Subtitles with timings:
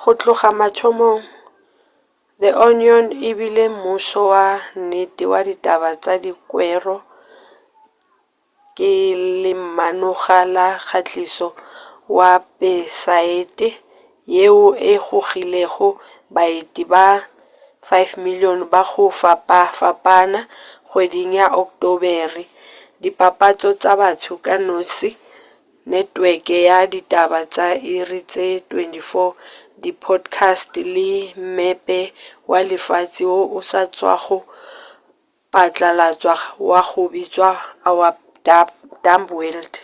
[0.00, 1.22] go tloga mathomong
[2.40, 4.44] the onion e bile mmušo wa
[4.80, 6.96] nnete wa ditaba tša dikwero
[8.76, 8.90] ka
[9.42, 11.48] lemanoga la kgatišo
[12.16, 13.68] wepesaete
[14.36, 15.88] yeo e gogilego
[16.34, 17.06] baeti ba
[17.88, 20.40] 5,000,000 ba go fapafapana
[20.88, 22.42] kgweding ya ocktobere
[23.02, 25.10] dipapatšo tša batho ka noši
[25.90, 27.66] netweke ya ditaba tša
[27.96, 29.32] iri tše 24
[29.82, 31.10] di podcasts le
[31.44, 32.00] mmepe
[32.50, 34.38] wa lefase wo o sa tšwago
[35.52, 36.34] patlalatšwa
[36.70, 37.50] wa go bitšwa
[37.90, 38.12] our
[39.04, 39.74] dumb world